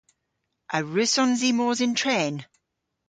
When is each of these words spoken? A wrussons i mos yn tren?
A 0.75 0.77
wrussons 0.83 1.39
i 1.49 1.51
mos 1.57 1.79
yn 1.85 1.93
tren? 1.99 2.35